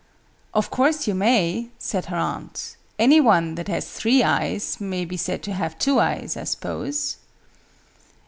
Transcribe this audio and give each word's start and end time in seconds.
"Of 0.55 0.71
course 0.71 1.05
you 1.05 1.13
may," 1.13 1.69
said 1.77 2.05
her 2.05 2.15
aunt. 2.17 2.75
"Any 2.97 3.21
one, 3.21 3.53
that 3.53 3.67
has 3.67 3.87
three 3.87 4.23
eyes, 4.23 4.77
may 4.81 5.05
be 5.05 5.15
said 5.15 5.43
to 5.43 5.53
have 5.53 5.77
two 5.77 5.99
eyes, 5.99 6.35
I 6.35 6.45
suppose?" 6.45 7.17